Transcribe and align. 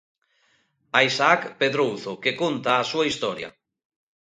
A 0.97 0.99
Isaac 1.07 1.41
Pedrouzo, 1.61 2.11
que 2.23 2.31
conta 2.41 2.71
a 2.75 2.87
súa 2.91 3.05
historia. 3.09 3.49